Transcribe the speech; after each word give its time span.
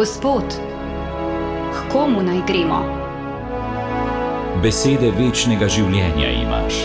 Gospod, 0.00 0.44
k 1.72 1.92
komu 1.92 2.22
naj 2.22 2.38
gremo? 2.48 2.78
Besede 4.62 5.10
večnega 5.12 5.66
življenja 5.68 6.30
imaš. 6.40 6.78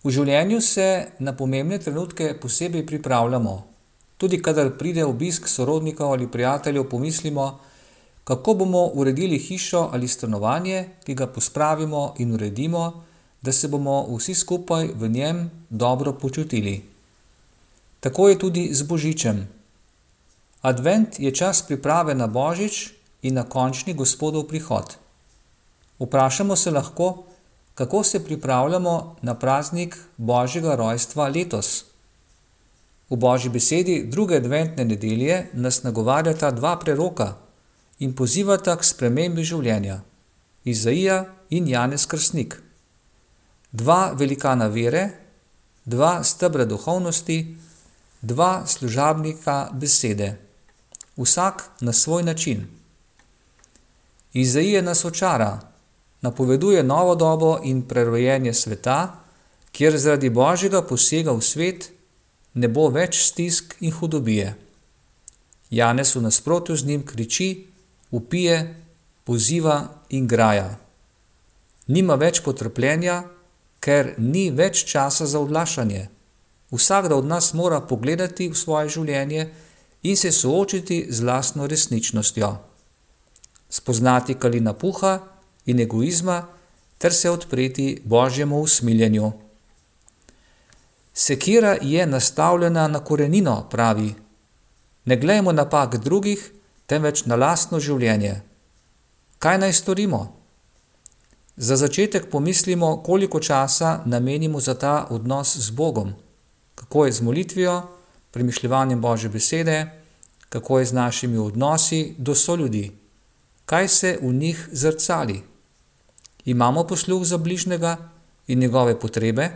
V 0.00 0.14
življenju 0.16 0.62
se 0.64 0.86
na 1.20 1.34
pomembne 1.36 1.76
trenutke 1.76 2.30
posebej 2.40 2.86
pripravljamo. 2.88 3.52
Tudi 4.16 4.40
kadar 4.40 4.70
pride 4.80 5.04
obisk 5.04 5.50
sorodnikov 5.52 6.14
ali 6.14 6.30
prijateljev, 6.32 6.88
pomislimo, 6.88 7.50
kako 8.24 8.54
bomo 8.64 8.86
uredili 8.94 9.36
hišo 9.36 9.90
ali 9.92 10.08
stanovanje, 10.08 10.86
ki 11.04 11.18
ga 11.20 11.28
pospravimo 11.28 12.14
in 12.16 12.32
uredimo, 12.32 13.07
da 13.42 13.52
se 13.52 13.68
bomo 13.68 14.06
vsi 14.16 14.34
skupaj 14.34 14.90
v 14.94 15.08
njem 15.08 15.50
dobro 15.70 16.12
počutili. 16.12 16.82
Tako 18.00 18.28
je 18.28 18.38
tudi 18.38 18.68
z 18.74 18.82
Božičem. 18.82 19.48
Advent 20.62 21.20
je 21.20 21.34
čas 21.34 21.62
priprave 21.62 22.14
na 22.14 22.26
Božič 22.26 22.92
in 23.22 23.34
na 23.34 23.44
končni 23.44 23.94
Gospodov 23.94 24.48
prihod. 24.48 24.96
Vprašamo 25.98 26.56
se 26.56 26.70
lahko, 26.70 27.24
kako 27.74 28.02
se 28.02 28.24
pripravljamo 28.24 29.16
na 29.22 29.34
praznik 29.34 29.96
Božjega 30.16 30.74
rojstva 30.74 31.28
letos. 31.28 31.84
V 33.10 33.16
Božji 33.16 33.50
besedi 33.50 34.04
druge 34.06 34.36
adventne 34.36 34.84
nedelje 34.84 35.46
nas 35.52 35.82
nagovarjata 35.82 36.50
dva 36.50 36.76
preroka 36.78 37.36
in 37.98 38.14
pozivata 38.14 38.76
k 38.76 38.84
spremembi 38.84 39.44
življenja: 39.44 40.00
Izaija 40.64 41.24
in 41.50 41.68
Janez 41.68 42.06
Krstnik. 42.06 42.67
Dva 43.78 44.12
velikana 44.18 44.66
vere, 44.66 45.04
dva 45.84 46.24
stebra 46.24 46.64
duhovnosti, 46.64 47.38
dva 48.20 48.66
služabnika 48.66 49.70
besede, 49.72 50.32
vsak 51.16 51.62
na 51.80 51.92
svoj 51.92 52.22
način. 52.22 52.66
Izaija 54.32 54.82
nas 54.82 55.04
očara 55.04 55.60
napoveduje 56.20 56.82
novo 56.82 57.14
dobo 57.14 57.58
in 57.64 57.82
prerojenje 57.82 58.54
sveta, 58.54 59.14
kjer 59.72 59.98
zaradi 59.98 60.30
božjega 60.30 60.82
posega 60.82 61.32
v 61.32 61.42
svet 61.42 61.90
ne 62.54 62.68
bo 62.68 62.88
več 62.90 63.22
stisk 63.30 63.76
in 63.80 63.92
hudobije. 63.92 64.54
Janez 65.70 66.16
v 66.16 66.22
nasprotju 66.26 66.76
z 66.76 66.86
njim 66.86 67.06
kriči, 67.06 67.66
upije, 68.10 68.74
poziva 69.24 69.88
in 70.08 70.26
graja. 70.26 70.78
Nima 71.86 72.14
več 72.14 72.42
potrpljenja, 72.42 73.22
ker 73.88 74.12
ni 74.20 74.50
več 74.52 74.82
časa 74.84 75.24
za 75.24 75.40
odlašanje. 75.40 76.08
Vsakdo 76.68 77.16
od 77.22 77.24
nas 77.24 77.54
mora 77.56 77.80
pogledati 77.80 78.50
v 78.52 78.56
svoje 78.56 78.90
življenje 78.98 79.46
in 80.02 80.16
se 80.16 80.32
soočiti 80.32 81.06
z 81.08 81.24
lastno 81.24 81.66
resničnostjo. 81.66 82.50
Spoznati, 83.70 84.36
kali 84.36 84.60
napuha 84.60 85.14
in 85.72 85.80
egoizma, 85.80 86.42
ter 86.98 87.14
se 87.14 87.30
odpreti 87.30 88.02
božjemu 88.04 88.60
usmiljenju. 88.60 89.32
Sekira 91.14 91.76
je 91.80 92.06
nastavljena 92.06 92.88
na 92.88 93.00
korenino, 93.00 93.62
pravi. 93.70 94.14
Ne 95.04 95.16
glejmo 95.16 95.52
napak 95.52 95.96
drugih, 95.96 96.50
temveč 96.86 97.24
na 97.24 97.40
lastno 97.40 97.80
življenje. 97.80 98.42
Kaj 99.38 99.58
naj 99.64 99.72
storimo? 99.80 100.37
Za 101.58 101.76
začetek 101.76 102.30
pomislimo, 102.30 103.02
koliko 103.02 103.40
časa 103.40 104.02
namenimo 104.06 104.60
za 104.60 104.74
ta 104.74 105.06
odnos 105.10 105.56
z 105.56 105.70
Bogom, 105.70 106.14
kako 106.74 107.06
je 107.06 107.12
z 107.12 107.20
molitvijo, 107.20 107.82
premišljanjem 108.30 109.00
Božje 109.00 109.30
besede, 109.30 109.90
kako 110.48 110.78
je 110.78 110.84
z 110.84 110.92
našimi 110.92 111.38
odnosi 111.38 112.14
do 112.18 112.34
soljudi, 112.34 112.92
kaj 113.66 113.88
se 113.88 114.18
v 114.22 114.32
njih 114.32 114.68
zrcali? 114.72 115.42
Imamo 116.44 116.86
posluh 116.86 117.24
za 117.24 117.38
bližnjega 117.38 117.96
in 118.46 118.58
njegove 118.58 119.00
potrebe. 119.00 119.50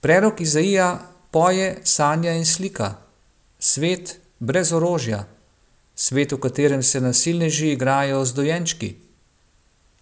Prerok 0.00 0.40
Izaija 0.40 1.00
poje 1.30 1.80
sanja 1.84 2.32
in 2.32 2.46
slika, 2.46 2.94
svet 3.58 4.18
brez 4.38 4.72
orožja, 4.72 5.26
svet, 5.94 6.32
v 6.32 6.38
katerem 6.38 6.82
se 6.82 7.00
nasilneži 7.00 7.72
igrajo 7.72 8.24
z 8.24 8.34
dojenčki, 8.34 8.94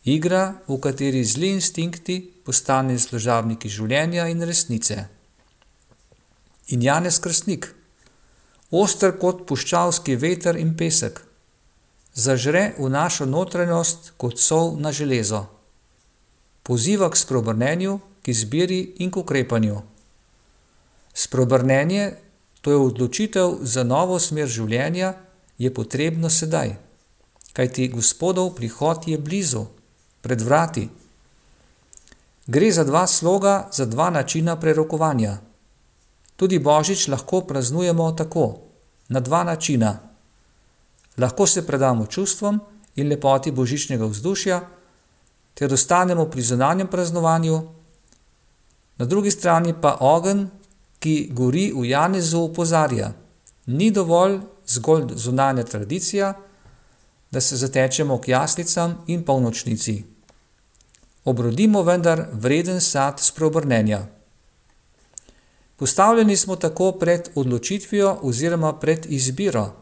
igra, 0.04 0.54
v 0.68 0.80
kateri 0.80 1.24
zli 1.24 1.52
instinkti 1.56 2.20
postanejo 2.44 2.98
služabniki 2.98 3.68
življenja 3.68 4.28
in 4.28 4.42
resnice. 4.42 5.06
In 6.70 6.82
Janez 6.82 7.18
Krstnik, 7.20 7.66
oster 8.70 9.16
kot 9.18 9.46
puščavski 9.48 10.16
veter 10.16 10.56
in 10.56 10.76
pesek 10.78 11.20
zažre 12.14 12.74
v 12.78 12.88
našo 12.90 13.26
notranjost 13.26 14.12
kot 14.16 14.38
sol 14.38 14.76
na 14.78 14.92
železo. 14.92 15.46
Poziva 16.62 17.10
k 17.10 17.16
spreobrnenju, 17.16 18.00
k 18.22 18.28
izbiri 18.28 18.80
in 18.98 19.10
k 19.10 19.16
ukrepanju. 19.16 19.82
Spreobrnenje, 21.14 22.16
to 22.60 22.70
je 22.70 22.76
odločitev 22.76 23.58
za 23.62 23.84
novo 23.84 24.18
smer 24.18 24.48
življenja, 24.48 25.14
je 25.58 25.70
potrebno 25.74 26.30
sedaj, 26.30 26.76
kajti 27.52 27.88
Gospodov 27.88 28.54
prihod 28.56 29.08
je 29.08 29.18
blizu, 29.18 29.66
pred 30.20 30.40
vrati. 30.40 30.88
Gre 32.46 32.72
za 32.72 32.84
dva 32.84 33.06
sloga, 33.06 33.68
za 33.72 33.86
dva 33.86 34.10
načina 34.10 34.56
prerokovanja. 34.60 35.38
Tudi 36.36 36.58
Božič 36.58 37.08
lahko 37.08 37.40
praznujemo 37.40 38.12
tako, 38.12 38.58
na 39.08 39.20
dva 39.20 39.44
načina 39.44 39.98
lahko 41.18 41.46
se 41.46 41.66
predamo 41.66 42.06
čustvom 42.06 42.60
in 42.96 43.08
lepoti 43.08 43.50
božičnega 43.50 44.06
vzdušja, 44.06 44.60
ter 45.54 45.72
ostanemo 45.72 46.24
pri 46.30 46.42
zunanjem 46.42 46.86
praznovanju, 46.86 47.62
na 48.96 49.04
drugi 49.04 49.30
strani 49.30 49.74
pa 49.80 49.96
ogen, 50.00 50.48
ki 50.98 51.30
gori 51.32 51.72
v 51.72 51.84
Janezu, 51.88 52.40
opozarja: 52.40 53.12
ni 53.66 53.90
dovolj 53.90 54.40
zgolj 54.66 55.14
zunanja 55.14 55.64
tradicija, 55.64 56.34
da 57.30 57.40
se 57.40 57.56
zatečemo 57.56 58.18
k 58.20 58.28
jaslicam 58.28 58.98
in 59.06 59.24
polnočnici. 59.24 60.04
Obrodimo 61.24 61.82
vendar 61.82 62.26
vreden 62.32 62.80
sad 62.80 63.20
spreobrnenja. 63.20 64.06
Postavljeni 65.76 66.36
smo 66.36 66.56
tako 66.56 66.92
pred 66.92 67.28
odločitvijo 67.34 68.18
oziroma 68.22 68.72
pred 68.78 69.06
izbiro. 69.08 69.72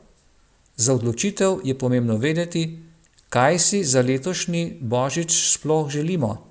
Za 0.76 0.94
odločitev 0.94 1.58
je 1.64 1.78
pomembno 1.78 2.16
vedeti, 2.16 2.82
kaj 3.28 3.58
si 3.58 3.84
za 3.84 4.00
letošnji 4.00 4.78
božič 4.80 5.52
sploh 5.54 5.88
želimo. 5.88 6.46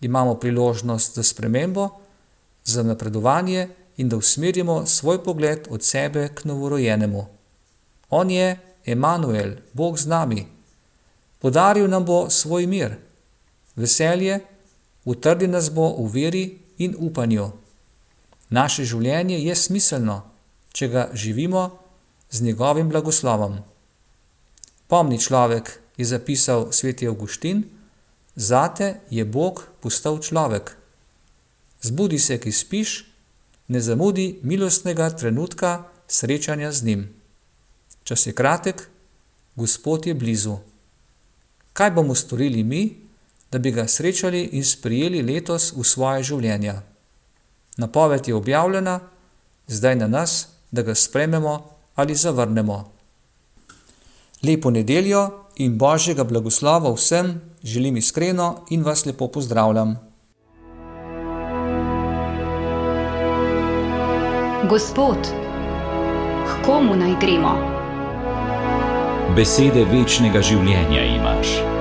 Imamo 0.00 0.34
priložnost 0.34 1.14
za 1.14 1.22
spremembo, 1.22 1.88
za 2.64 2.82
napredovanje 2.82 3.68
in 3.96 4.08
da 4.08 4.16
usmerimo 4.16 4.86
svoj 4.86 5.24
pogled 5.24 5.66
od 5.70 5.82
sebe 5.82 6.28
k 6.34 6.44
novorojenemu. 6.44 7.26
On 8.10 8.30
je 8.30 8.58
Emanuel, 8.86 9.50
Bog 9.72 9.98
z 9.98 10.06
nami. 10.06 10.46
Podaril 11.38 11.88
nam 11.88 12.04
bo 12.04 12.30
svoj 12.30 12.66
mir, 12.66 12.96
veselje, 13.78 14.40
utrdi 15.04 15.48
nas 15.48 15.70
bo 15.70 15.94
v 15.96 16.10
veri 16.12 16.44
in 16.78 16.94
upanju. 16.98 17.50
Naše 18.50 18.84
življenje 18.84 19.38
je 19.40 19.54
smiselno, 19.56 20.22
če 20.72 20.88
ga 20.88 21.08
živimo 21.14 21.70
z 22.30 22.42
njegovim 22.44 22.88
blagoslovom. 22.88 23.58
Pomni 24.88 25.18
človek, 25.20 25.78
je 25.98 26.06
zapisal 26.06 26.68
sveti 26.72 27.08
Augustin, 27.10 27.64
zate 28.36 29.00
je 29.10 29.24
Bog 29.24 29.66
postal 29.82 30.20
človek. 30.22 30.76
Zbudi 31.82 32.18
se, 32.18 32.38
ki 32.38 32.52
spiš, 32.52 33.02
ne 33.68 33.80
zamudi 33.82 34.38
milostnega 34.42 35.10
trenutka 35.10 35.90
srečanja 36.08 36.70
z 36.72 36.84
njim. 36.84 37.02
Čas 38.04 38.26
je 38.26 38.32
kratek, 38.32 38.88
Gospod 39.58 40.06
je 40.06 40.14
blizu. 40.14 40.56
Kaj 41.72 41.90
bomo 41.90 42.14
storili 42.14 42.62
mi, 42.62 43.07
da 43.52 43.58
bi 43.58 43.70
ga 43.70 43.86
srečali 43.88 44.42
in 44.52 44.64
sprijeli 44.64 45.22
letos 45.22 45.72
v 45.76 45.84
svoje 45.84 46.22
življenje? 46.22 46.74
Napoved 47.76 48.28
je 48.28 48.34
objavljena, 48.34 49.00
zdaj 49.66 49.96
na 49.96 50.08
nas, 50.08 50.48
da 50.70 50.82
ga 50.82 50.94
sprememo 50.94 51.60
ali 51.94 52.14
zavrnemo. 52.14 52.92
Lepo 54.42 54.70
nedeljo 54.70 55.30
in 55.56 55.78
božjega 55.78 56.24
blagoslova 56.24 56.92
vsem 56.94 57.40
želim 57.62 57.96
iskreno 57.96 58.64
in 58.70 58.82
vas 58.82 59.06
lepo 59.06 59.28
pozdravljam. 59.28 59.96
Gospod, 64.70 65.16
k 66.46 66.66
komu 66.66 66.96
naj 66.96 67.14
gremo? 67.20 67.56
Besede 69.36 69.84
večnega 69.84 70.42
življenja 70.42 71.04
imaš. 71.16 71.77